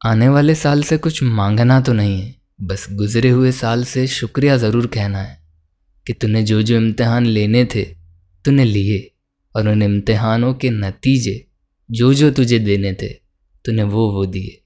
आने 0.00 0.28
वाले 0.28 0.54
साल 0.54 0.82
से 0.82 0.96
कुछ 0.96 1.22
मांगना 1.22 1.80
तो 1.80 1.92
नहीं 1.92 2.20
है, 2.20 2.34
बस 2.62 2.86
गुजरे 2.90 3.28
हुए 3.28 3.50
साल 3.52 3.82
से 3.84 4.06
शुक्रिया 4.06 4.56
ज़रूर 4.56 4.86
कहना 4.86 5.18
है 5.18 5.36
कि 6.06 6.12
तूने 6.12 6.42
जो 6.42 6.60
जो 6.62 6.76
इम्तिहान 6.76 7.24
लेने 7.26 7.64
थे, 7.64 7.82
तूने 8.44 8.64
लिए 8.64 9.00
और 9.54 9.68
उन 9.68 9.82
इम्तिहानों 9.82 10.52
के 10.54 10.70
नतीजे, 10.70 11.44
जो 11.90 12.12
जो 12.14 12.30
तुझे 12.30 12.58
देने 12.58 12.92
थे, 12.92 13.08
तूने 13.64 13.82
वो 13.84 14.10
वो 14.12 14.24
दिए, 14.26 14.58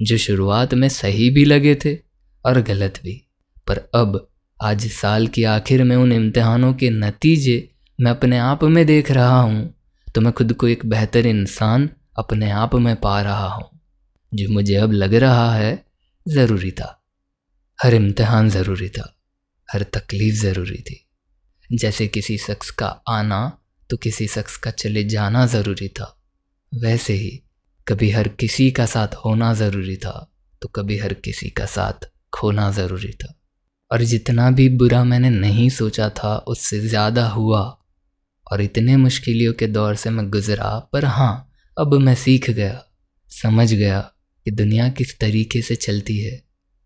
जो 0.00 0.16
शुरुआत 0.16 0.74
में 0.74 0.88
सही 0.88 1.28
भी 1.30 1.44
लगे 1.44 1.74
थे 1.74 1.94
और 2.44 2.60
गलत 2.62 3.00
भी। 3.04 3.14
पर 3.66 3.78
अब, 3.94 4.26
आज 4.60 4.86
साल 4.88 5.26
की 5.26 5.44
आखिर 5.44 5.84
में 5.84 5.94
उन 5.96 6.12
इम्तिहानों 6.12 6.72
के 6.74 6.90
नतीजे 6.90 7.56
मैं 7.98 8.10
अपने 8.10 8.38
आप 8.40 8.64
में 8.64 8.84
देख 8.86 9.10
रहा 9.10 9.40
हूँ 9.40 9.72
तो 10.08 10.20
मैं 10.20 10.32
खुद 10.32 10.52
को 10.52 10.68
एक 10.68 10.84
बेहतर 10.86 11.26
इंसान 11.26 11.88
अपने 12.18 12.50
आप 12.52 12.74
में 12.76 12.94
पा 12.96 13.20
रहा 13.22 13.48
हूँ। 13.48 13.70
जो 14.36 14.48
मुझे 14.50 14.74
अब 14.76 14.92
लग 14.94 15.14
रहा 15.16 15.52
है 15.54 15.84
ज़रूरी 16.26 16.70
था। 16.72 16.92
हर 17.78 17.94
इम्तहान 17.94 18.48
ज़रूरी 18.50 18.88
था, 18.88 19.12
हर 19.68 19.82
तकलीफ़ 19.94 20.34
ज़रूरी 20.36 20.78
थी। 20.80 21.02
जैसे 21.70 22.06
किसी 22.08 22.36
शख्स 22.38 22.70
का 22.72 22.86
आना 23.08 23.58
तो 23.90 23.96
किसी 23.96 24.26
शख्स 24.28 24.56
का 24.56 24.70
चले 24.72 25.04
जाना 25.06 25.46
ज़रूरी 25.46 25.88
था। 25.90 26.12
वैसे 26.72 27.12
ही, 27.14 27.42
कभी 27.86 28.10
हर 28.10 28.28
किसी 28.30 28.70
का 28.70 28.86
साथ 28.86 29.14
होना 29.16 29.52
ज़रूरी 29.54 29.96
था 29.96 30.12
तो 30.62 30.68
कभी 30.68 30.98
हर 30.98 31.14
किसी 31.14 31.50
का 31.50 31.66
साथ 31.66 32.08
खोना 32.32 32.70
ज़रूरी 32.72 33.12
था। 33.14 33.32
और 33.90 34.02
जितना 34.04 34.50
भी 34.50 34.68
बुरा 34.70 35.02
मैंने 35.04 35.30
नहीं 35.30 35.68
सोचा 35.70 36.08
था, 36.10 36.36
उससे 36.38 36.80
ज़्यादा 36.80 37.26
हुआ। 37.28 37.62
और 38.46 38.60
इतने 38.60 38.96
मुश्किलों 38.96 39.52
के 39.52 39.66
दौर 39.68 39.94
से 39.94 40.10
मैं 40.10 40.28
गुज़रा, 40.30 40.78
पर 40.92 41.04
हाँ 41.04 41.50
अब 41.76 41.94
मैं 41.96 42.14
सीख 42.16 42.50
गया, 42.50 42.82
समझ 43.30 43.72
गया 43.72 44.00
कि 44.46 44.50
दुनिया 44.52 44.88
किस 44.88 45.18
तरीके 45.18 45.60
से 45.62 45.74
चलती 45.76 46.18
है 46.18 46.40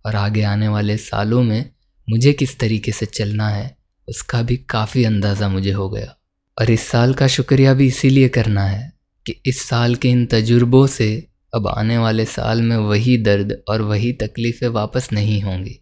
और 0.04 0.16
आगे 0.16 0.42
आने 0.42 0.68
वाले 0.68 0.96
सालों 0.96 1.42
में 1.42 1.70
मुझे 2.08 2.32
किस 2.32 2.58
तरीके 2.58 2.92
से 2.92 3.06
चलना 3.06 3.48
है, 3.48 3.76
उसका 4.08 4.40
भी 4.42 4.56
काफ़ी 4.70 5.04
अंदाज़ा 5.04 5.48
मुझे 5.48 5.72
हो 5.72 5.88
गया। 5.90 6.14
और 6.58 6.70
इस 6.70 6.86
साल 6.88 7.12
का 7.14 7.26
शुक्रिया 7.26 7.74
भी 7.74 7.86
इसीलिए 7.86 8.28
करना 8.28 8.64
है 8.64 8.92
कि 9.26 9.34
इस 9.46 9.62
साल 9.62 9.94
के 9.94 10.08
इन 10.08 10.24
तजुर्बों 10.26 10.86
से 10.86 11.10
अब 11.54 11.68
आने 11.68 11.98
वाले 11.98 12.24
साल 12.24 12.62
में 12.62 12.76
वही 12.76 13.16
दर्द 13.18 13.56
और 13.68 13.82
वही 13.82 14.12
तकलीफ़ें 14.12 14.68
वापस 14.68 15.08
नहीं 15.12 15.40
होंगी। 15.42 15.78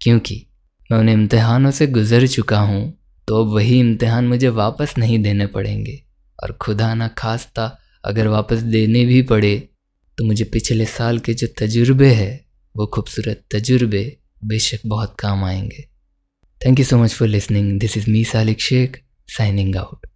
क्योंकि 0.00 0.46
मैं 0.90 0.98
उन 0.98 1.08
इम्तहानों 1.08 1.70
से 1.70 1.86
गुज़र 1.86 2.26
चुका 2.26 2.60
हूँ 2.60 2.92
तो 3.28 3.44
अब 3.44 3.52
वही 3.54 3.80
इम्तहान 3.80 4.28
मुझे 4.28 4.48
वापस 4.50 4.94
नहीं 4.98 5.18
देने 5.18 5.46
पड़ेंगे। 5.48 6.00
और 6.38 6.52
खुदा 6.52 6.94
ना 6.94 7.08
खास्ता 7.08 7.76
अगर 8.04 8.28
वापस 8.28 8.58
देने 8.58 9.04
भी 9.04 9.22
पड़े 9.22 9.68
तो 10.22 10.26
मुझे 10.26 10.44
पिछले 10.44 10.84
साल 10.86 11.18
के 11.18 11.34
जो 11.34 11.46
तजुर्बे 11.46 12.08
हैं, 12.08 12.46
वो 12.76 12.86
खूबसूरत 12.86 13.44
तजुर्बे 13.50 14.18
बेशक 14.44 14.78
बहुत 14.86 15.16
काम 15.18 15.44
आएँगे। 15.44 15.88
Thank 16.66 16.78
you 16.78 16.84
so 16.84 16.98
much 16.98 17.12
for 17.12 17.28
listening 17.28 17.80
this 17.80 17.96
is 17.96 18.10
me 18.10 18.24
Salik 18.24 18.60
Sheikh 18.60 19.00
signing 19.28 19.76
out 19.76 20.06